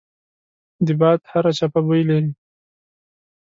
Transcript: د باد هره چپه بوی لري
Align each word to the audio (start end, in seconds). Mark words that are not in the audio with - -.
د 0.85 0.87
باد 0.99 1.19
هره 1.31 1.51
چپه 1.59 1.79
بوی 1.87 2.01
لري 2.09 2.31